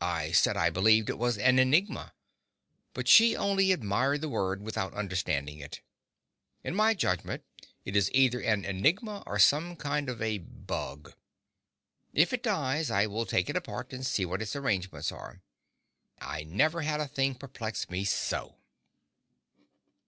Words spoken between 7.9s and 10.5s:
is either an enigma or some kind of a